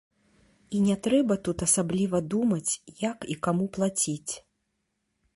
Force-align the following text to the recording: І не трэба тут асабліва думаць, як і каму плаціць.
І 0.77 0.79
не 0.85 0.93
трэба 1.07 1.35
тут 1.47 1.57
асабліва 1.67 2.21
думаць, 2.33 2.71
як 3.09 3.17
і 3.35 3.37
каму 3.49 3.65
плаціць. 3.77 4.33